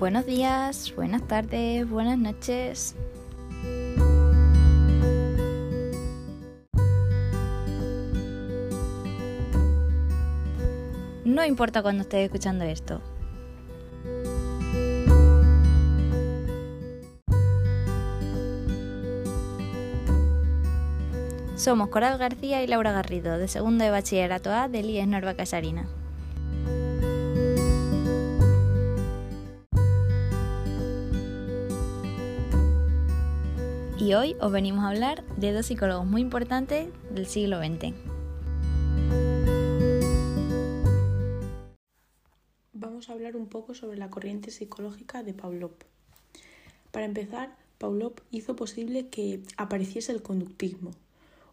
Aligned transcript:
Buenos 0.00 0.24
días, 0.24 0.94
buenas 0.96 1.28
tardes, 1.28 1.86
buenas 1.86 2.16
noches. 2.16 2.96
No 11.22 11.44
importa 11.44 11.82
cuando 11.82 12.00
estés 12.00 12.24
escuchando 12.24 12.64
esto. 12.64 13.02
Somos 21.56 21.90
Coral 21.90 22.16
García 22.16 22.62
y 22.62 22.66
Laura 22.66 22.92
Garrido, 22.92 23.36
de 23.36 23.48
segundo 23.48 23.84
de 23.84 23.90
bachillerato 23.90 24.50
A 24.50 24.68
del 24.68 24.88
IES 24.88 25.06
Norva 25.06 25.34
Casarina. 25.34 25.99
Hoy 34.14 34.34
os 34.40 34.50
venimos 34.50 34.82
a 34.82 34.88
hablar 34.88 35.24
de 35.36 35.52
dos 35.52 35.66
psicólogos 35.66 36.04
muy 36.04 36.20
importantes 36.20 36.88
del 37.12 37.26
siglo 37.26 37.58
XX. 37.58 37.94
Vamos 42.72 43.08
a 43.08 43.12
hablar 43.12 43.36
un 43.36 43.46
poco 43.46 43.74
sobre 43.74 43.98
la 43.98 44.10
corriente 44.10 44.50
psicológica 44.50 45.22
de 45.22 45.32
Pavlov. 45.32 45.74
Para 46.90 47.06
empezar, 47.06 47.56
Pavlov 47.78 48.14
hizo 48.32 48.56
posible 48.56 49.08
que 49.08 49.42
apareciese 49.56 50.10
el 50.10 50.22
conductismo, 50.22 50.90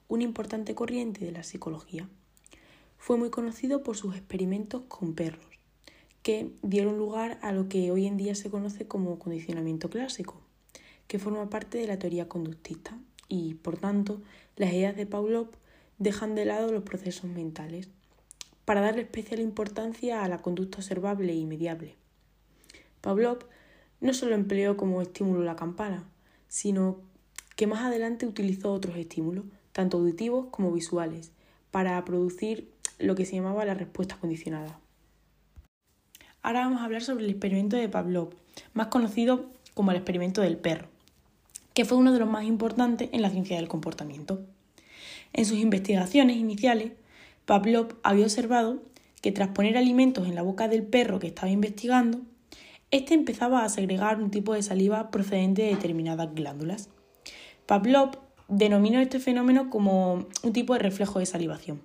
una 0.08 0.24
importante 0.24 0.74
corriente 0.74 1.26
de 1.26 1.34
la 1.34 1.44
psicología. 1.44 2.10
Fue 2.98 3.18
muy 3.18 3.30
conocido 3.30 3.84
por 3.84 3.98
sus 3.98 4.16
experimentos 4.16 4.82
con 4.88 5.14
perros, 5.14 5.46
que 6.24 6.50
dieron 6.64 6.98
lugar 6.98 7.38
a 7.44 7.52
lo 7.52 7.70
que 7.70 7.92
hoy 7.92 8.08
en 8.08 8.18
día 8.18 8.34
se 8.34 8.50
conoce 8.50 8.88
como 8.88 9.20
condicionamiento 9.20 9.92
clásico, 9.92 10.42
que 11.08 11.20
forma 11.20 11.50
parte 11.50 11.78
de 11.78 11.88
la 11.88 12.00
teoría 12.00 12.28
conductista 12.28 12.98
y, 13.28 13.56
por 13.56 13.78
tanto, 13.78 14.22
las 14.56 14.74
ideas 14.74 14.96
de 14.96 15.06
Pavlov 15.06 15.50
dejan 15.98 16.36
de 16.36 16.46
lado 16.46 16.72
los 16.72 16.84
procesos 16.84 17.30
mentales 17.30 17.90
para 18.66 18.82
darle 18.82 19.02
especial 19.02 19.40
importancia 19.40 20.24
a 20.24 20.28
la 20.28 20.40
conducta 20.40 20.80
observable 20.80 21.34
y 21.34 21.46
mediable. 21.46 21.96
Pavlov 23.02 23.40
no 24.02 24.14
solo 24.14 24.36
empleó 24.36 24.78
como 24.78 25.02
estímulo 25.02 25.44
la 25.44 25.56
campana, 25.56 26.04
sino 26.48 27.02
que 27.56 27.68
más 27.68 27.84
adelante 27.84 28.26
utilizó 28.26 28.74
otros 28.74 28.98
estímulos, 28.98 29.46
tanto 29.72 29.98
auditivos 29.98 30.48
como 30.52 30.72
visuales, 30.72 31.32
para 31.72 32.04
producir 32.06 32.70
lo 33.00 33.16
que 33.16 33.26
se 33.26 33.36
llamaba 33.36 33.66
la 33.66 33.74
respuesta 33.74 34.18
condicionada. 34.20 34.80
Ahora 36.42 36.62
vamos 36.62 36.82
a 36.82 36.86
hablar 36.86 37.02
sobre 37.02 37.26
el 37.26 37.32
experimento 37.32 37.76
de 37.78 37.90
Pavlov, 37.90 38.30
más 38.74 38.88
conocido 38.88 39.50
como 39.74 39.92
el 39.92 39.98
experimento 39.98 40.42
del 40.42 40.58
perro, 40.58 40.90
que 41.78 41.86
fue 41.86 42.00
uno 42.00 42.12
de 42.12 42.18
los 42.18 42.28
más 42.28 42.44
importantes 42.44 43.08
en 43.12 43.22
la 43.22 43.30
ciencia 43.30 43.56
del 43.56 43.68
comportamiento. 43.68 44.42
En 45.32 45.46
sus 45.46 45.60
investigaciones 45.60 46.38
iniciales, 46.38 46.94
Pavlov 47.46 48.00
había 48.02 48.26
observado 48.26 48.82
que 49.22 49.32
tras 49.32 49.50
poner 49.50 49.78
alimentos 49.78 50.28
en 50.28 50.34
la 50.34 50.42
boca 50.42 50.68
del 50.68 50.82
perro 50.82 51.20
que 51.20 51.28
estaba 51.28 51.52
investigando, 51.52 52.22
éste 52.90 53.14
empezaba 53.14 53.64
a 53.64 53.70
segregar 53.70 54.20
un 54.20 54.32
tipo 54.32 54.56
de 54.56 54.64
saliva 54.64 55.12
procedente 55.12 55.62
de 55.62 55.76
determinadas 55.76 56.34
glándulas. 56.34 56.90
Pavlov 57.68 58.18
denominó 58.48 59.00
este 59.00 59.20
fenómeno 59.20 59.70
como 59.70 60.26
un 60.42 60.54
tipo 60.54 60.74
de 60.74 60.80
reflejo 60.80 61.20
de 61.20 61.28
salivación. 61.28 61.84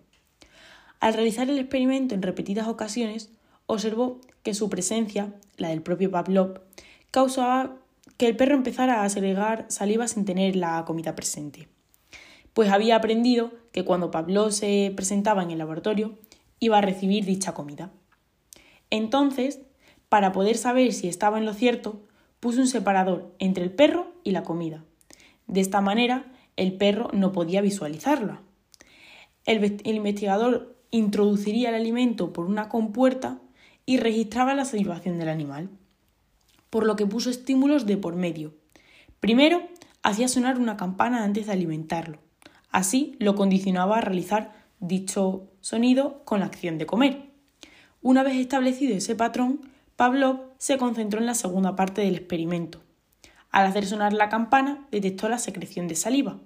Al 1.00 1.12
realizar 1.12 1.50
el 1.50 1.58
experimento 1.58 2.14
en 2.14 2.22
repetidas 2.22 2.66
ocasiones, 2.66 3.30
observó 3.66 4.22
que 4.42 4.54
su 4.54 4.70
presencia, 4.70 5.34
la 5.58 5.68
del 5.68 5.82
propio 5.82 6.10
Pavlov, 6.10 6.62
causaba 7.10 7.76
que 8.22 8.28
el 8.28 8.36
perro 8.36 8.54
empezara 8.54 9.02
a 9.02 9.08
segregar 9.08 9.66
saliva 9.66 10.06
sin 10.06 10.24
tener 10.24 10.54
la 10.54 10.84
comida 10.84 11.16
presente. 11.16 11.66
Pues 12.52 12.70
había 12.70 12.94
aprendido 12.94 13.50
que 13.72 13.84
cuando 13.84 14.12
Pavlov 14.12 14.52
se 14.52 14.92
presentaba 14.94 15.42
en 15.42 15.50
el 15.50 15.58
laboratorio, 15.58 16.20
iba 16.60 16.78
a 16.78 16.82
recibir 16.82 17.24
dicha 17.24 17.52
comida. 17.52 17.90
Entonces, 18.90 19.62
para 20.08 20.30
poder 20.30 20.56
saber 20.56 20.92
si 20.92 21.08
estaba 21.08 21.36
en 21.36 21.46
lo 21.46 21.52
cierto, 21.52 22.06
puso 22.38 22.60
un 22.60 22.68
separador 22.68 23.34
entre 23.40 23.64
el 23.64 23.72
perro 23.72 24.12
y 24.22 24.30
la 24.30 24.44
comida. 24.44 24.84
De 25.48 25.60
esta 25.60 25.80
manera, 25.80 26.32
el 26.54 26.74
perro 26.74 27.10
no 27.12 27.32
podía 27.32 27.60
visualizarla. 27.60 28.40
El, 29.46 29.80
investigador 29.82 30.76
introduciría 30.92 31.70
el 31.70 31.74
alimento 31.74 32.32
por 32.32 32.44
una 32.44 32.68
compuerta 32.68 33.40
y 33.84 33.96
registraba 33.96 34.54
la 34.54 34.64
salivación 34.64 35.18
del 35.18 35.28
animal, 35.28 35.70
por 36.72 36.86
lo 36.86 36.96
que 36.96 37.06
puso 37.06 37.28
estímulos 37.28 37.84
de 37.84 37.98
por 37.98 38.16
medio. 38.16 38.54
Primero, 39.20 39.60
hacía 40.02 40.26
sonar 40.26 40.58
una 40.58 40.78
campana 40.78 41.22
antes 41.22 41.44
de 41.44 41.52
alimentarlo. 41.52 42.16
Así 42.70 43.14
lo 43.18 43.34
condicionaba 43.34 43.98
a 43.98 44.00
realizar 44.00 44.54
dicho 44.80 45.50
sonido 45.60 46.24
con 46.24 46.40
la 46.40 46.46
acción 46.46 46.78
de 46.78 46.86
comer. 46.86 47.28
Una 48.00 48.22
vez 48.22 48.36
establecido 48.36 48.96
ese 48.96 49.14
patrón, 49.14 49.60
Pavlov 49.96 50.54
se 50.56 50.78
concentró 50.78 51.20
en 51.20 51.26
la 51.26 51.34
segunda 51.34 51.76
parte 51.76 52.00
del 52.00 52.16
experimento, 52.16 52.80
al 53.50 53.66
hacer 53.66 53.84
sonar 53.84 54.14
la 54.14 54.30
campana, 54.30 54.86
detectó 54.90 55.28
la 55.28 55.36
secreción 55.36 55.88
de 55.88 55.94
saliva. 55.94 56.38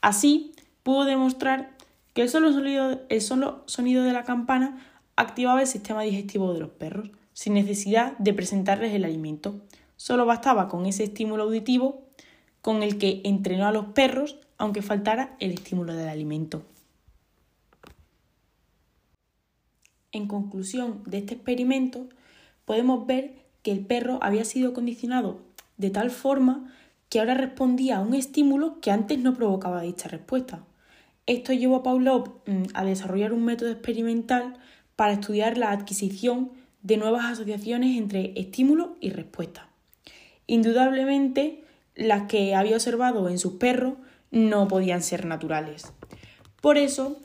Así, 0.00 0.52
pudo 0.82 1.04
demostrar 1.04 1.76
que 2.12 2.22
el 2.22 2.28
solo, 2.28 2.52
sonido, 2.52 3.02
el 3.08 3.20
solo 3.20 3.62
sonido 3.66 4.02
de 4.02 4.14
la 4.14 4.24
campana 4.24 4.84
activaba 5.14 5.60
el 5.60 5.68
sistema 5.68 6.02
digestivo 6.02 6.52
de 6.52 6.58
los 6.58 6.70
perros, 6.70 7.12
sin 7.34 7.52
necesidad 7.54 8.16
de 8.16 8.32
presentarles 8.32 8.94
el 8.94 9.04
alimento. 9.04 9.60
Solo 9.96 10.24
bastaba 10.24 10.68
con 10.68 10.86
ese 10.86 11.04
estímulo 11.04 11.42
auditivo 11.42 12.02
con 12.62 12.82
el 12.82 12.96
que 12.96 13.20
entrenó 13.24 13.66
a 13.66 13.72
los 13.72 13.86
perros, 13.86 14.38
aunque 14.56 14.80
faltara 14.80 15.36
el 15.38 15.50
estímulo 15.50 15.92
del 15.94 16.08
alimento. 16.08 16.62
En 20.12 20.28
conclusión 20.28 21.02
de 21.04 21.18
este 21.18 21.34
experimento, 21.34 22.08
podemos 22.64 23.06
ver 23.06 23.34
que 23.62 23.72
el 23.72 23.84
perro 23.84 24.18
había 24.22 24.44
sido 24.44 24.72
condicionado 24.72 25.40
de 25.76 25.90
tal 25.90 26.10
forma 26.10 26.72
que 27.08 27.18
ahora 27.18 27.34
respondía 27.34 27.98
a 27.98 28.00
un 28.00 28.14
estímulo 28.14 28.80
que 28.80 28.90
antes 28.90 29.18
no 29.18 29.34
provocaba 29.34 29.82
dicha 29.82 30.08
respuesta. 30.08 30.64
Esto 31.26 31.52
llevó 31.52 31.76
a 31.76 31.82
Pavlov 31.82 32.40
mm, 32.46 32.64
a 32.74 32.84
desarrollar 32.84 33.32
un 33.32 33.44
método 33.44 33.70
experimental 33.70 34.54
para 34.96 35.14
estudiar 35.14 35.58
la 35.58 35.72
adquisición 35.72 36.52
de 36.84 36.98
nuevas 36.98 37.24
asociaciones 37.24 37.96
entre 37.96 38.32
estímulo 38.36 38.96
y 39.00 39.10
respuesta. 39.10 39.68
Indudablemente, 40.46 41.64
las 41.96 42.24
que 42.28 42.54
había 42.54 42.76
observado 42.76 43.28
en 43.28 43.38
sus 43.38 43.54
perros 43.54 43.94
no 44.30 44.68
podían 44.68 45.02
ser 45.02 45.24
naturales. 45.24 45.92
Por 46.60 46.76
eso, 46.76 47.18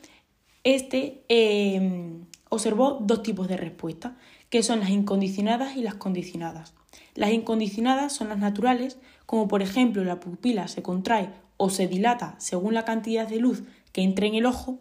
este 0.64 1.22
em, 1.28 2.24
observó 2.48 2.98
dos 3.02 3.22
tipos 3.22 3.48
de 3.48 3.58
respuestas, 3.58 4.12
que 4.48 4.62
son 4.62 4.80
las 4.80 4.90
incondicionadas 4.90 5.76
y 5.76 5.82
las 5.82 5.94
condicionadas. 5.94 6.72
Las 7.14 7.30
incondicionadas 7.30 8.14
son 8.14 8.30
las 8.30 8.38
naturales, 8.38 8.98
como 9.26 9.46
por 9.46 9.60
ejemplo 9.60 10.02
la 10.04 10.20
pupila 10.20 10.68
se 10.68 10.82
contrae 10.82 11.30
o 11.58 11.68
se 11.68 11.86
dilata 11.86 12.34
según 12.38 12.72
la 12.72 12.86
cantidad 12.86 13.28
de 13.28 13.38
luz 13.38 13.62
que 13.92 14.02
entre 14.02 14.26
en 14.26 14.34
el 14.36 14.46
ojo, 14.46 14.78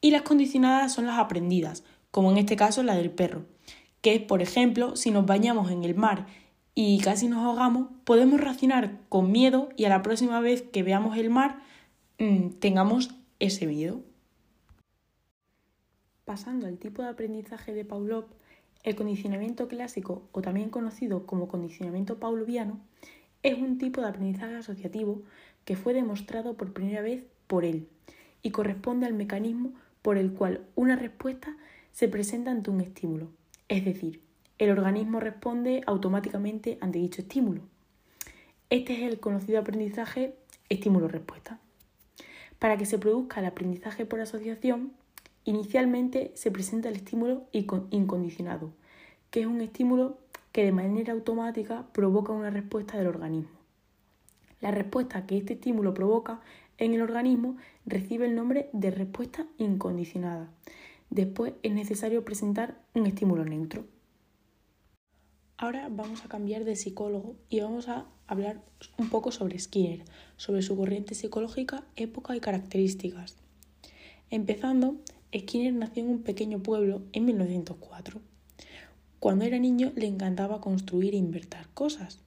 y 0.00 0.12
las 0.12 0.22
condicionadas 0.22 0.92
son 0.92 1.06
las 1.06 1.18
aprendidas, 1.18 1.82
como 2.10 2.30
en 2.30 2.38
este 2.38 2.56
caso 2.56 2.82
la 2.82 2.94
del 2.94 3.10
perro, 3.10 3.46
que 4.04 4.14
es, 4.16 4.20
por 4.20 4.42
ejemplo, 4.42 4.96
si 4.96 5.10
nos 5.10 5.24
bañamos 5.24 5.70
en 5.70 5.82
el 5.82 5.94
mar 5.94 6.26
y 6.74 7.00
casi 7.00 7.26
nos 7.26 7.42
ahogamos, 7.42 7.88
podemos 8.04 8.38
racionar 8.38 9.00
con 9.08 9.32
miedo 9.32 9.70
y 9.78 9.86
a 9.86 9.88
la 9.88 10.02
próxima 10.02 10.40
vez 10.40 10.60
que 10.60 10.82
veamos 10.82 11.16
el 11.16 11.30
mar 11.30 11.62
mm, 12.18 12.50
tengamos 12.60 13.14
ese 13.38 13.66
miedo. 13.66 14.02
Pasando 16.26 16.66
al 16.66 16.76
tipo 16.76 17.00
de 17.00 17.08
aprendizaje 17.08 17.72
de 17.72 17.86
Pavlov, 17.86 18.26
el 18.82 18.94
condicionamiento 18.94 19.68
clásico, 19.68 20.28
o 20.32 20.42
también 20.42 20.68
conocido 20.68 21.24
como 21.24 21.48
condicionamiento 21.48 22.20
pavloviano, 22.20 22.80
es 23.42 23.56
un 23.56 23.78
tipo 23.78 24.02
de 24.02 24.08
aprendizaje 24.08 24.56
asociativo 24.56 25.22
que 25.64 25.76
fue 25.76 25.94
demostrado 25.94 26.58
por 26.58 26.74
primera 26.74 27.00
vez 27.00 27.24
por 27.46 27.64
él 27.64 27.88
y 28.42 28.50
corresponde 28.50 29.06
al 29.06 29.14
mecanismo 29.14 29.72
por 30.02 30.18
el 30.18 30.34
cual 30.34 30.66
una 30.74 30.94
respuesta 30.94 31.56
se 31.92 32.06
presenta 32.08 32.50
ante 32.50 32.70
un 32.70 32.82
estímulo, 32.82 33.30
es 33.68 33.84
decir, 33.84 34.22
el 34.58 34.70
organismo 34.70 35.20
responde 35.20 35.82
automáticamente 35.86 36.78
ante 36.80 36.98
dicho 36.98 37.22
estímulo. 37.22 37.62
Este 38.70 38.94
es 38.94 39.02
el 39.02 39.20
conocido 39.20 39.60
aprendizaje 39.60 40.34
estímulo-respuesta. 40.68 41.58
Para 42.58 42.76
que 42.76 42.86
se 42.86 42.98
produzca 42.98 43.40
el 43.40 43.46
aprendizaje 43.46 44.06
por 44.06 44.20
asociación, 44.20 44.92
Inicialmente 45.46 46.32
se 46.34 46.50
presenta 46.50 46.88
el 46.88 46.96
estímulo 46.96 47.46
incondicionado, 47.52 48.72
que 49.30 49.40
es 49.40 49.46
un 49.46 49.60
estímulo 49.60 50.16
que 50.52 50.64
de 50.64 50.72
manera 50.72 51.12
automática 51.12 51.86
provoca 51.92 52.32
una 52.32 52.48
respuesta 52.48 52.96
del 52.96 53.08
organismo. 53.08 53.50
La 54.62 54.70
respuesta 54.70 55.26
que 55.26 55.36
este 55.36 55.54
estímulo 55.54 55.92
provoca 55.92 56.40
en 56.78 56.94
el 56.94 57.02
organismo 57.02 57.58
recibe 57.84 58.24
el 58.24 58.34
nombre 58.34 58.70
de 58.72 58.90
respuesta 58.90 59.46
incondicionada. 59.58 60.48
Después 61.14 61.52
es 61.62 61.72
necesario 61.72 62.24
presentar 62.24 62.82
un 62.92 63.06
estímulo 63.06 63.44
neutro. 63.44 63.86
Ahora 65.56 65.88
vamos 65.88 66.24
a 66.24 66.28
cambiar 66.28 66.64
de 66.64 66.74
psicólogo 66.74 67.36
y 67.48 67.60
vamos 67.60 67.88
a 67.88 68.06
hablar 68.26 68.60
un 68.98 69.10
poco 69.10 69.30
sobre 69.30 69.56
Skinner, 69.60 70.02
sobre 70.36 70.62
su 70.62 70.76
corriente 70.76 71.14
psicológica, 71.14 71.84
época 71.94 72.34
y 72.34 72.40
características. 72.40 73.36
Empezando, 74.28 74.96
Skinner 75.32 75.72
nació 75.72 76.02
en 76.02 76.10
un 76.10 76.22
pequeño 76.24 76.64
pueblo 76.64 77.02
en 77.12 77.26
1904. 77.26 78.20
Cuando 79.20 79.44
era 79.44 79.60
niño 79.60 79.92
le 79.94 80.08
encantaba 80.08 80.60
construir 80.60 81.14
e 81.14 81.18
invertir 81.18 81.68
cosas, 81.74 82.18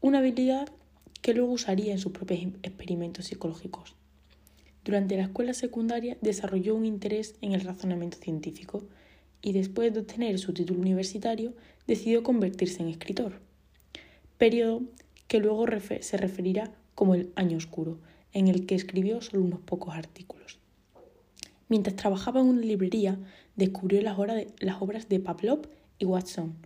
una 0.00 0.18
habilidad 0.18 0.68
que 1.22 1.34
luego 1.34 1.50
usaría 1.50 1.90
en 1.90 1.98
sus 1.98 2.12
propios 2.12 2.52
experimentos 2.62 3.24
psicológicos. 3.24 3.97
Durante 4.84 5.16
la 5.16 5.24
escuela 5.24 5.54
secundaria 5.54 6.16
desarrolló 6.20 6.74
un 6.74 6.86
interés 6.86 7.34
en 7.40 7.52
el 7.52 7.60
razonamiento 7.60 8.18
científico 8.18 8.84
y 9.42 9.52
después 9.52 9.92
de 9.92 10.00
obtener 10.00 10.38
su 10.38 10.52
título 10.52 10.80
universitario 10.80 11.54
decidió 11.86 12.22
convertirse 12.22 12.82
en 12.82 12.88
escritor, 12.88 13.40
periodo 14.36 14.82
que 15.26 15.40
luego 15.40 15.66
se 16.00 16.16
referirá 16.16 16.72
como 16.94 17.14
el 17.14 17.32
Año 17.36 17.56
Oscuro, 17.56 17.98
en 18.32 18.48
el 18.48 18.66
que 18.66 18.74
escribió 18.74 19.20
solo 19.20 19.44
unos 19.44 19.60
pocos 19.60 19.94
artículos. 19.94 20.58
Mientras 21.68 21.96
trabajaba 21.96 22.40
en 22.40 22.46
una 22.46 22.62
librería, 22.62 23.18
descubrió 23.56 24.00
las, 24.00 24.16
las 24.60 24.82
obras 24.82 25.08
de 25.08 25.20
Pavlov 25.20 25.68
y 25.98 26.04
Watson, 26.06 26.56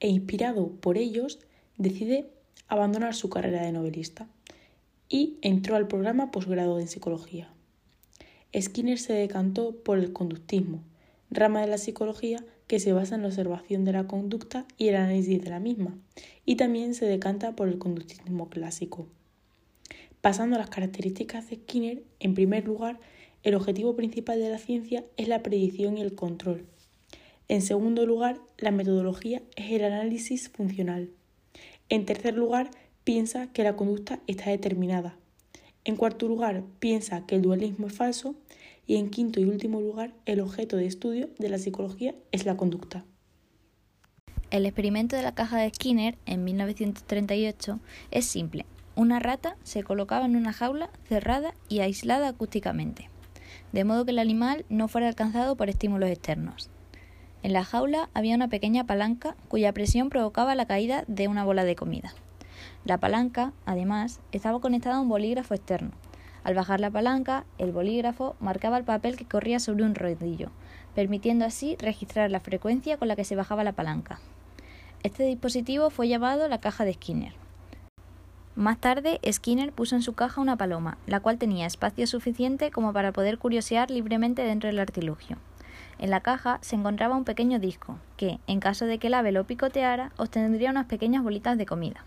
e 0.00 0.08
inspirado 0.08 0.68
por 0.68 0.98
ellos, 0.98 1.38
decide 1.78 2.28
abandonar 2.66 3.14
su 3.14 3.28
carrera 3.28 3.62
de 3.62 3.72
novelista 3.72 4.28
y 5.12 5.36
entró 5.42 5.76
al 5.76 5.88
programa 5.88 6.30
posgrado 6.30 6.80
en 6.80 6.88
psicología. 6.88 7.52
Skinner 8.58 8.98
se 8.98 9.12
decantó 9.12 9.76
por 9.76 9.98
el 9.98 10.14
conductismo, 10.14 10.82
rama 11.30 11.60
de 11.60 11.66
la 11.66 11.76
psicología 11.76 12.42
que 12.66 12.80
se 12.80 12.94
basa 12.94 13.16
en 13.16 13.20
la 13.20 13.28
observación 13.28 13.84
de 13.84 13.92
la 13.92 14.06
conducta 14.06 14.64
y 14.78 14.88
el 14.88 14.96
análisis 14.96 15.44
de 15.44 15.50
la 15.50 15.60
misma, 15.60 15.98
y 16.46 16.56
también 16.56 16.94
se 16.94 17.04
decanta 17.04 17.54
por 17.54 17.68
el 17.68 17.78
conductismo 17.78 18.48
clásico. 18.48 19.06
Pasando 20.22 20.56
a 20.56 20.60
las 20.60 20.70
características 20.70 21.50
de 21.50 21.56
Skinner, 21.56 22.02
en 22.18 22.34
primer 22.34 22.64
lugar, 22.64 22.98
el 23.42 23.54
objetivo 23.54 23.94
principal 23.94 24.40
de 24.40 24.48
la 24.48 24.58
ciencia 24.58 25.04
es 25.18 25.28
la 25.28 25.42
predicción 25.42 25.98
y 25.98 26.00
el 26.00 26.14
control. 26.14 26.64
En 27.48 27.60
segundo 27.60 28.06
lugar, 28.06 28.40
la 28.56 28.70
metodología 28.70 29.42
es 29.56 29.72
el 29.72 29.84
análisis 29.84 30.48
funcional. 30.48 31.10
En 31.90 32.06
tercer 32.06 32.34
lugar, 32.34 32.70
piensa 33.04 33.48
que 33.48 33.64
la 33.64 33.76
conducta 33.76 34.20
está 34.26 34.50
determinada. 34.50 35.16
En 35.84 35.96
cuarto 35.96 36.28
lugar, 36.28 36.62
piensa 36.78 37.26
que 37.26 37.34
el 37.34 37.42
dualismo 37.42 37.88
es 37.88 37.94
falso 37.94 38.34
y 38.86 38.96
en 38.96 39.10
quinto 39.10 39.40
y 39.40 39.44
último 39.44 39.80
lugar, 39.80 40.12
el 40.26 40.40
objeto 40.40 40.76
de 40.76 40.86
estudio 40.86 41.30
de 41.38 41.48
la 41.48 41.58
psicología 41.58 42.14
es 42.30 42.46
la 42.46 42.56
conducta. 42.56 43.04
El 44.50 44.66
experimento 44.66 45.16
de 45.16 45.22
la 45.22 45.34
caja 45.34 45.58
de 45.58 45.70
Skinner 45.70 46.18
en 46.26 46.44
1938 46.44 47.80
es 48.10 48.26
simple. 48.26 48.66
Una 48.94 49.18
rata 49.18 49.56
se 49.62 49.82
colocaba 49.82 50.26
en 50.26 50.36
una 50.36 50.52
jaula 50.52 50.90
cerrada 51.08 51.54
y 51.68 51.80
aislada 51.80 52.28
acústicamente, 52.28 53.08
de 53.72 53.84
modo 53.84 54.04
que 54.04 54.10
el 54.10 54.18
animal 54.18 54.66
no 54.68 54.88
fuera 54.88 55.08
alcanzado 55.08 55.56
por 55.56 55.70
estímulos 55.70 56.10
externos. 56.10 56.68
En 57.42 57.54
la 57.54 57.64
jaula 57.64 58.10
había 58.14 58.36
una 58.36 58.48
pequeña 58.48 58.84
palanca 58.84 59.36
cuya 59.48 59.72
presión 59.72 60.10
provocaba 60.10 60.54
la 60.54 60.66
caída 60.66 61.04
de 61.08 61.28
una 61.28 61.44
bola 61.44 61.64
de 61.64 61.74
comida. 61.74 62.14
La 62.84 62.98
palanca, 62.98 63.52
además, 63.66 64.20
estaba 64.32 64.60
conectada 64.60 64.96
a 64.96 65.00
un 65.00 65.08
bolígrafo 65.08 65.54
externo, 65.54 65.92
al 66.44 66.54
bajar 66.54 66.80
la 66.80 66.90
palanca, 66.90 67.44
el 67.58 67.70
bolígrafo 67.70 68.34
marcaba 68.40 68.76
el 68.76 68.84
papel 68.84 69.16
que 69.16 69.24
corría 69.24 69.60
sobre 69.60 69.84
un 69.84 69.94
rodillo, 69.94 70.50
permitiendo 70.94 71.44
así 71.44 71.76
registrar 71.78 72.30
la 72.30 72.40
frecuencia 72.40 72.96
con 72.96 73.08
la 73.08 73.14
que 73.14 73.24
se 73.24 73.36
bajaba 73.36 73.62
la 73.62 73.72
palanca. 73.72 74.18
Este 75.04 75.24
dispositivo 75.24 75.90
fue 75.90 76.08
llamado 76.08 76.48
la 76.48 76.58
caja 76.58 76.84
de 76.84 76.94
Skinner. 76.94 77.34
Más 78.56 78.78
tarde, 78.78 79.20
Skinner 79.30 79.72
puso 79.72 79.94
en 79.94 80.02
su 80.02 80.14
caja 80.14 80.40
una 80.40 80.56
paloma, 80.56 80.98
la 81.06 81.20
cual 81.20 81.38
tenía 81.38 81.66
espacio 81.66 82.06
suficiente 82.06 82.70
como 82.70 82.92
para 82.92 83.12
poder 83.12 83.38
curiosear 83.38 83.90
libremente 83.90 84.42
dentro 84.42 84.68
del 84.68 84.80
artilugio. 84.80 85.38
En 85.98 86.10
la 86.10 86.20
caja 86.20 86.58
se 86.60 86.74
encontraba 86.74 87.16
un 87.16 87.24
pequeño 87.24 87.60
disco, 87.60 87.98
que, 88.16 88.40
en 88.48 88.58
caso 88.58 88.86
de 88.86 88.98
que 88.98 89.06
el 89.06 89.14
ave 89.14 89.30
lo 89.30 89.44
picoteara, 89.44 90.10
obtendría 90.16 90.70
unas 90.70 90.86
pequeñas 90.86 91.22
bolitas 91.22 91.56
de 91.56 91.66
comida. 91.66 92.04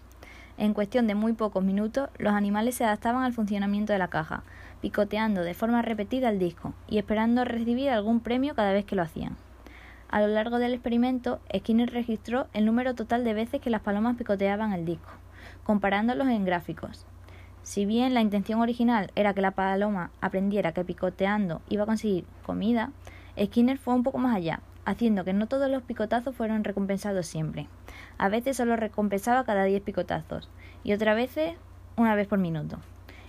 En 0.58 0.74
cuestión 0.74 1.06
de 1.06 1.16
muy 1.16 1.34
pocos 1.34 1.64
minutos, 1.64 2.10
los 2.18 2.34
animales 2.34 2.76
se 2.76 2.86
adaptaban 2.86 3.24
al 3.24 3.34
funcionamiento 3.34 3.92
de 3.92 4.00
la 4.00 4.08
caja, 4.08 4.44
picoteando 4.82 5.42
de 5.42 5.54
forma 5.54 5.82
repetida 5.82 6.30
el 6.30 6.40
disco 6.40 6.74
y 6.88 6.98
esperando 6.98 7.44
recibir 7.44 7.90
algún 7.90 8.22
premio 8.22 8.56
cada 8.56 8.72
vez 8.72 8.86
que 8.86 8.96
lo 8.96 9.02
hacían. 9.02 9.36
A 10.10 10.22
lo 10.22 10.28
largo 10.28 10.60
del 10.60 10.74
experimento, 10.74 11.42
Skinner 11.54 11.92
registró 11.92 12.48
el 12.54 12.66
número 12.66 12.96
total 12.96 13.26
de 13.26 13.34
veces 13.34 13.60
que 13.60 13.70
las 13.70 13.82
palomas 13.82 14.16
picoteaban 14.16 14.72
el 14.72 14.86
disco, 14.86 15.10
comparándolos 15.64 16.28
en 16.30 16.46
gráficos. 16.46 17.06
Si 17.64 17.86
bien 17.86 18.14
la 18.14 18.22
intención 18.22 18.62
original 18.62 19.12
era 19.16 19.34
que 19.34 19.42
la 19.42 19.52
paloma 19.52 20.12
aprendiera 20.22 20.72
que 20.72 20.86
picoteando 20.86 21.62
iba 21.68 21.84
a 21.84 21.88
conseguir 21.88 22.24
comida, 22.46 22.92
Skinner 23.44 23.78
fue 23.78 23.94
un 23.94 24.04
poco 24.04 24.20
más 24.20 24.36
allá, 24.36 24.62
haciendo 24.86 25.26
que 25.26 25.34
no 25.34 25.48
todos 25.48 25.70
los 25.70 25.84
picotazos 25.84 26.36
fueran 26.36 26.64
recompensados 26.64 27.28
siempre. 27.28 27.68
A 28.18 28.30
veces 28.30 28.58
solo 28.58 28.76
recompensaba 28.76 29.44
cada 29.44 29.66
10 29.66 29.82
picotazos 29.82 30.50
y 30.84 30.94
otras 30.94 31.16
veces 31.16 31.56
una 31.98 32.16
vez 32.16 32.28
por 32.28 32.40
minuto. 32.40 32.78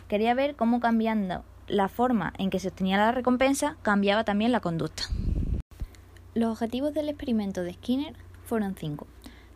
Quería 0.09 0.35
ver 0.35 0.55
cómo 0.55 0.81
cambiando 0.81 1.45
la 1.67 1.89
forma 1.89 2.33
en 2.39 2.51
que 2.51 2.61
se 2.61 2.69
obtenía 2.69 2.97
la 2.97 3.13
recompensa 3.13 3.77
cambiaba 3.83 4.25
también 4.25 4.53
la 4.53 4.61
conducta. 4.61 5.05
Los 6.35 6.51
objetivos 6.53 6.95
del 6.95 7.09
experimento 7.09 7.63
de 7.63 7.73
Skinner 7.73 8.15
fueron 8.45 8.77
cinco. 8.77 9.07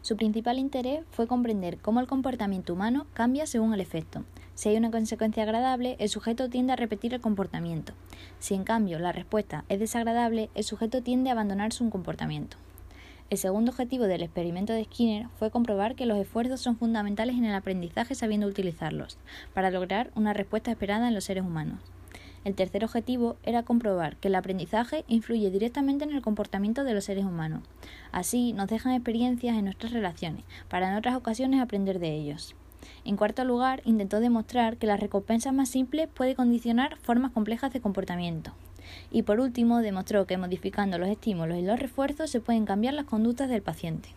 Su 0.02 0.16
principal 0.16 0.58
interés 0.58 1.04
fue 1.10 1.26
comprender 1.26 1.78
cómo 1.78 2.00
el 2.00 2.06
comportamiento 2.06 2.72
humano 2.72 3.06
cambia 3.12 3.46
según 3.46 3.74
el 3.74 3.80
efecto. 3.80 4.24
Si 4.60 4.68
hay 4.68 4.76
una 4.76 4.90
consecuencia 4.90 5.44
agradable, 5.44 5.96
el 6.00 6.10
sujeto 6.10 6.50
tiende 6.50 6.74
a 6.74 6.76
repetir 6.76 7.14
el 7.14 7.22
comportamiento. 7.22 7.94
Si 8.40 8.52
en 8.52 8.64
cambio 8.64 8.98
la 8.98 9.10
respuesta 9.10 9.64
es 9.70 9.80
desagradable, 9.80 10.50
el 10.54 10.64
sujeto 10.64 11.02
tiende 11.02 11.30
a 11.30 11.32
abandonar 11.32 11.72
su 11.72 11.88
comportamiento. 11.88 12.58
El 13.30 13.38
segundo 13.38 13.70
objetivo 13.70 14.04
del 14.04 14.22
experimento 14.22 14.74
de 14.74 14.84
Skinner 14.84 15.28
fue 15.38 15.50
comprobar 15.50 15.94
que 15.94 16.04
los 16.04 16.18
esfuerzos 16.18 16.60
son 16.60 16.76
fundamentales 16.76 17.36
en 17.36 17.46
el 17.46 17.54
aprendizaje 17.54 18.14
sabiendo 18.14 18.46
utilizarlos, 18.46 19.16
para 19.54 19.70
lograr 19.70 20.10
una 20.14 20.34
respuesta 20.34 20.70
esperada 20.70 21.08
en 21.08 21.14
los 21.14 21.24
seres 21.24 21.44
humanos. 21.44 21.80
El 22.44 22.54
tercer 22.54 22.84
objetivo 22.84 23.38
era 23.42 23.62
comprobar 23.62 24.16
que 24.16 24.28
el 24.28 24.34
aprendizaje 24.34 25.06
influye 25.08 25.50
directamente 25.50 26.04
en 26.04 26.12
el 26.12 26.20
comportamiento 26.20 26.84
de 26.84 26.92
los 26.92 27.04
seres 27.04 27.24
humanos. 27.24 27.62
Así 28.12 28.52
nos 28.52 28.68
dejan 28.68 28.92
experiencias 28.92 29.56
en 29.56 29.64
nuestras 29.64 29.92
relaciones, 29.92 30.44
para 30.68 30.90
en 30.90 30.98
otras 30.98 31.16
ocasiones 31.16 31.62
aprender 31.62 31.98
de 31.98 32.14
ellos. 32.14 32.54
En 33.04 33.16
cuarto 33.16 33.44
lugar, 33.44 33.82
intentó 33.84 34.20
demostrar 34.20 34.76
que 34.76 34.86
la 34.86 34.96
recompensa 34.96 35.52
más 35.52 35.68
simple 35.68 36.06
puede 36.06 36.34
condicionar 36.34 36.96
formas 36.98 37.32
complejas 37.32 37.72
de 37.72 37.80
comportamiento. 37.80 38.52
Y 39.10 39.22
por 39.22 39.40
último, 39.40 39.80
demostró 39.80 40.26
que 40.26 40.36
modificando 40.36 40.98
los 40.98 41.08
estímulos 41.08 41.58
y 41.58 41.62
los 41.62 41.78
refuerzos 41.78 42.30
se 42.30 42.40
pueden 42.40 42.66
cambiar 42.66 42.94
las 42.94 43.06
conductas 43.06 43.48
del 43.48 43.62
paciente. 43.62 44.10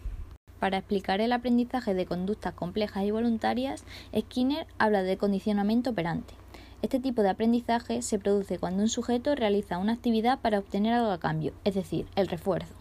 Para 0.59 0.77
explicar 0.77 1.19
el 1.21 1.33
aprendizaje 1.33 1.93
de 1.93 2.05
conductas 2.05 2.53
complejas 2.53 3.03
y 3.03 3.11
voluntarias, 3.11 3.83
Skinner 4.17 4.65
habla 4.77 5.03
de 5.03 5.17
condicionamiento 5.17 5.89
operante. 5.89 6.33
Este 6.81 6.99
tipo 6.99 7.21
de 7.21 7.29
aprendizaje 7.29 8.01
se 8.01 8.19
produce 8.19 8.59
cuando 8.59 8.83
un 8.83 8.89
sujeto 8.89 9.35
realiza 9.35 9.77
una 9.77 9.93
actividad 9.93 10.39
para 10.39 10.59
obtener 10.59 10.93
algo 10.93 11.11
a 11.11 11.19
cambio, 11.19 11.53
es 11.63 11.75
decir, 11.75 12.07
el 12.15 12.27
refuerzo. 12.27 12.73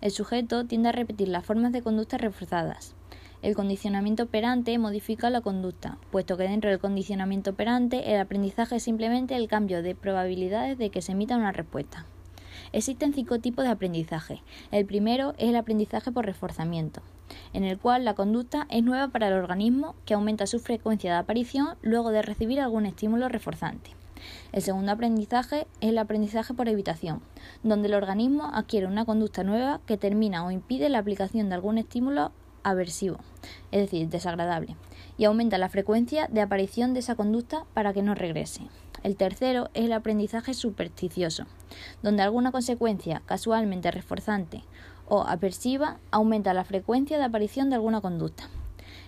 El 0.00 0.10
sujeto 0.10 0.66
tiende 0.66 0.90
a 0.90 0.92
repetir 0.92 1.28
las 1.28 1.46
formas 1.46 1.72
de 1.72 1.82
conductas 1.82 2.20
reforzadas. 2.20 2.94
El 3.44 3.54
condicionamiento 3.54 4.22
operante 4.22 4.78
modifica 4.78 5.28
la 5.28 5.42
conducta, 5.42 5.98
puesto 6.10 6.38
que 6.38 6.44
dentro 6.44 6.70
del 6.70 6.78
condicionamiento 6.78 7.50
operante 7.50 8.14
el 8.14 8.18
aprendizaje 8.18 8.76
es 8.76 8.82
simplemente 8.82 9.36
el 9.36 9.48
cambio 9.48 9.82
de 9.82 9.94
probabilidades 9.94 10.78
de 10.78 10.88
que 10.88 11.02
se 11.02 11.12
emita 11.12 11.36
una 11.36 11.52
respuesta. 11.52 12.06
Existen 12.72 13.12
cinco 13.12 13.40
tipos 13.40 13.66
de 13.66 13.70
aprendizaje. 13.70 14.40
El 14.70 14.86
primero 14.86 15.34
es 15.36 15.50
el 15.50 15.56
aprendizaje 15.56 16.10
por 16.10 16.24
reforzamiento, 16.24 17.02
en 17.52 17.64
el 17.64 17.78
cual 17.78 18.06
la 18.06 18.14
conducta 18.14 18.66
es 18.70 18.82
nueva 18.82 19.08
para 19.08 19.28
el 19.28 19.34
organismo 19.34 19.94
que 20.06 20.14
aumenta 20.14 20.46
su 20.46 20.58
frecuencia 20.58 21.12
de 21.12 21.18
aparición 21.18 21.76
luego 21.82 22.12
de 22.12 22.22
recibir 22.22 22.62
algún 22.62 22.86
estímulo 22.86 23.28
reforzante. 23.28 23.90
El 24.52 24.62
segundo 24.62 24.90
aprendizaje 24.90 25.66
es 25.82 25.90
el 25.90 25.98
aprendizaje 25.98 26.54
por 26.54 26.70
evitación, 26.70 27.20
donde 27.62 27.88
el 27.88 27.94
organismo 27.94 28.50
adquiere 28.54 28.86
una 28.86 29.04
conducta 29.04 29.44
nueva 29.44 29.82
que 29.84 29.98
termina 29.98 30.46
o 30.46 30.50
impide 30.50 30.88
la 30.88 31.00
aplicación 31.00 31.50
de 31.50 31.56
algún 31.56 31.76
estímulo 31.76 32.32
aversivo, 32.64 33.18
es 33.70 33.82
decir, 33.82 34.08
desagradable, 34.08 34.76
y 35.16 35.24
aumenta 35.24 35.58
la 35.58 35.68
frecuencia 35.68 36.26
de 36.26 36.40
aparición 36.40 36.94
de 36.94 37.00
esa 37.00 37.14
conducta 37.14 37.64
para 37.74 37.92
que 37.92 38.02
no 38.02 38.14
regrese. 38.14 38.62
El 39.04 39.16
tercero 39.16 39.68
es 39.74 39.84
el 39.84 39.92
aprendizaje 39.92 40.54
supersticioso, 40.54 41.46
donde 42.02 42.22
alguna 42.22 42.50
consecuencia 42.50 43.22
casualmente 43.26 43.90
reforzante 43.90 44.64
o 45.06 45.22
aversiva 45.22 45.98
aumenta 46.10 46.54
la 46.54 46.64
frecuencia 46.64 47.18
de 47.18 47.24
aparición 47.24 47.68
de 47.68 47.76
alguna 47.76 48.00
conducta. 48.00 48.48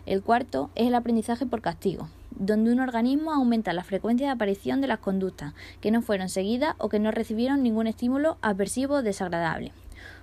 El 0.04 0.22
cuarto 0.22 0.70
es 0.75 0.86
el 0.86 0.94
aprendizaje 0.94 1.46
por 1.46 1.62
castigo, 1.62 2.08
donde 2.30 2.72
un 2.72 2.80
organismo 2.80 3.32
aumenta 3.32 3.72
la 3.72 3.82
frecuencia 3.82 4.26
de 4.26 4.32
aparición 4.32 4.80
de 4.80 4.88
las 4.88 4.98
conductas 4.98 5.54
que 5.80 5.90
no 5.90 6.02
fueron 6.02 6.28
seguidas 6.28 6.75
o 6.78 6.88
que 6.88 7.00
no 7.00 7.10
recibieron 7.10 7.62
ningún 7.62 7.86
estímulo 7.86 8.36
aversivo 8.42 8.96
o 8.96 9.02
desagradable. 9.02 9.72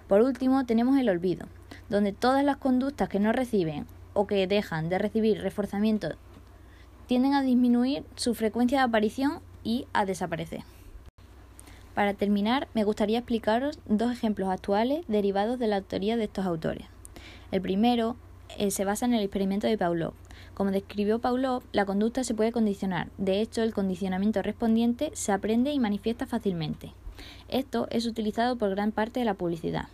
Por 0.07 0.21
último, 0.21 0.65
tenemos 0.65 0.99
el 0.99 1.09
olvido, 1.09 1.47
donde 1.89 2.13
todas 2.13 2.43
las 2.43 2.57
conductas 2.57 3.09
que 3.09 3.19
no 3.19 3.31
reciben 3.31 3.85
o 4.13 4.27
que 4.27 4.47
dejan 4.47 4.89
de 4.89 4.99
recibir 4.99 5.41
reforzamiento 5.41 6.09
tienden 7.07 7.33
a 7.33 7.41
disminuir 7.41 8.03
su 8.15 8.33
frecuencia 8.33 8.79
de 8.79 8.85
aparición 8.85 9.39
y 9.63 9.87
a 9.93 10.05
desaparecer. 10.05 10.61
Para 11.93 12.13
terminar, 12.13 12.67
me 12.73 12.83
gustaría 12.83 13.19
explicaros 13.19 13.79
dos 13.85 14.11
ejemplos 14.11 14.49
actuales 14.49 15.05
derivados 15.07 15.59
de 15.59 15.67
la 15.67 15.77
autoría 15.77 16.17
de 16.17 16.23
estos 16.23 16.45
autores. 16.45 16.87
El 17.51 17.61
primero 17.61 18.15
eh, 18.57 18.71
se 18.71 18.85
basa 18.85 19.05
en 19.05 19.13
el 19.13 19.21
experimento 19.21 19.67
de 19.67 19.77
Pavlov. 19.77 20.13
Como 20.55 20.71
describió 20.71 21.19
Pavlov, 21.19 21.63
la 21.71 21.85
conducta 21.85 22.23
se 22.23 22.33
puede 22.33 22.51
condicionar. 22.51 23.09
De 23.17 23.41
hecho, 23.41 23.61
el 23.61 23.73
condicionamiento 23.73 24.41
respondiente 24.41 25.11
se 25.13 25.31
aprende 25.31 25.71
y 25.71 25.79
manifiesta 25.79 26.25
fácilmente. 26.25 26.93
Esto 27.47 27.87
es 27.91 28.05
utilizado 28.05 28.55
por 28.55 28.71
gran 28.71 28.91
parte 28.91 29.19
de 29.19 29.25
la 29.25 29.35
publicidad. 29.35 29.87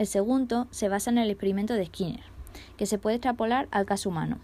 El 0.00 0.06
segundo 0.06 0.66
se 0.70 0.88
basa 0.88 1.10
en 1.10 1.18
el 1.18 1.28
experimento 1.28 1.74
de 1.74 1.84
Skinner, 1.84 2.24
que 2.78 2.86
se 2.86 2.96
puede 2.96 3.16
extrapolar 3.16 3.68
al 3.70 3.84
caso 3.84 4.08
humano, 4.08 4.38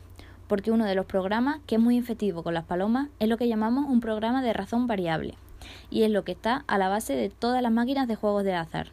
porque 0.48 0.70
uno 0.70 0.84
de 0.84 0.94
los 0.94 1.06
programas 1.06 1.60
que 1.66 1.76
es 1.76 1.80
muy 1.80 1.96
efectivo 1.96 2.42
con 2.42 2.52
las 2.52 2.66
palomas 2.66 3.08
es 3.20 3.28
lo 3.30 3.38
que 3.38 3.48
llamamos 3.48 3.86
un 3.88 4.00
programa 4.00 4.42
de 4.42 4.52
razón 4.52 4.86
variable, 4.86 5.32
y 5.88 6.02
es 6.02 6.10
lo 6.10 6.24
que 6.24 6.32
está 6.32 6.62
a 6.66 6.76
la 6.76 6.90
base 6.90 7.16
de 7.16 7.30
todas 7.30 7.62
las 7.62 7.72
máquinas 7.72 8.06
de 8.06 8.16
juegos 8.16 8.44
de 8.44 8.52
azar, 8.52 8.88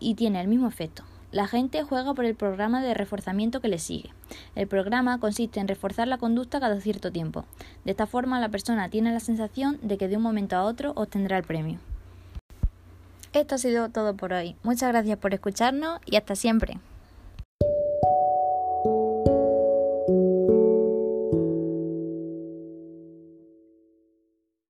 y 0.00 0.16
tiene 0.16 0.40
el 0.40 0.48
mismo 0.48 0.66
efecto. 0.66 1.04
La 1.30 1.46
gente 1.46 1.84
juega 1.84 2.14
por 2.14 2.24
el 2.24 2.34
programa 2.34 2.82
de 2.82 2.92
reforzamiento 2.92 3.60
que 3.60 3.68
le 3.68 3.78
sigue. 3.78 4.10
El 4.56 4.66
programa 4.66 5.20
consiste 5.20 5.60
en 5.60 5.68
reforzar 5.68 6.08
la 6.08 6.18
conducta 6.18 6.58
cada 6.58 6.80
cierto 6.80 7.12
tiempo. 7.12 7.44
De 7.84 7.92
esta 7.92 8.08
forma 8.08 8.40
la 8.40 8.48
persona 8.48 8.88
tiene 8.88 9.12
la 9.12 9.20
sensación 9.20 9.78
de 9.82 9.98
que 9.98 10.08
de 10.08 10.16
un 10.16 10.24
momento 10.24 10.56
a 10.56 10.64
otro 10.64 10.94
obtendrá 10.96 11.38
el 11.38 11.44
premio. 11.44 11.78
Esto 13.36 13.56
ha 13.56 13.58
sido 13.58 13.90
todo 13.90 14.16
por 14.16 14.32
hoy. 14.32 14.56
Muchas 14.62 14.88
gracias 14.88 15.18
por 15.18 15.34
escucharnos 15.34 16.00
y 16.06 16.16
hasta 16.16 16.34
siempre. 16.34 16.78